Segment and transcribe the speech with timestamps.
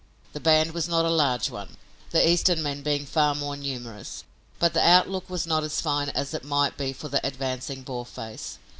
[0.33, 1.77] The band was not a large one,
[2.09, 4.23] the Eastern men being far more numerous,
[4.57, 8.57] but the outlook was not as fine as it might be for the advancing Boarface.